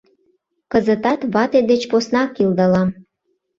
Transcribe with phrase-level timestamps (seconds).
[0.71, 2.89] Кызытат вате деч поснак илдалам.